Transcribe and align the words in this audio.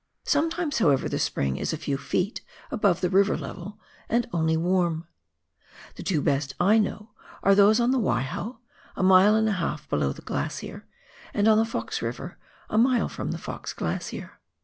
Sometimes, 0.25 0.79
however, 0.79 1.07
the 1.07 1.19
spring 1.19 1.57
is 1.57 1.73
a 1.73 1.77
few 1.77 1.95
feet 1.95 2.41
above 2.71 3.01
the 3.01 3.09
river 3.11 3.37
level 3.37 3.79
and 4.09 4.27
only 4.33 4.57
warm. 4.57 5.07
The 5.93 6.01
two 6.01 6.23
best 6.23 6.55
I 6.59 6.79
know 6.79 7.11
are 7.43 7.53
those 7.53 7.79
on 7.79 7.91
the 7.91 7.99
Waiho, 7.99 8.57
a 8.95 9.03
mile 9.03 9.35
and 9.35 9.47
a 9.47 9.51
half 9.51 9.87
below 9.89 10.11
the 10.11 10.23
glacier, 10.23 10.87
and 11.35 11.47
on 11.47 11.59
the 11.59 11.65
Fox 11.65 12.01
River, 12.01 12.39
a 12.67 12.79
mile 12.79 13.09
from 13.09 13.29
the 13.29 13.37
Fox 13.37 13.73
Glacier. 13.73 14.39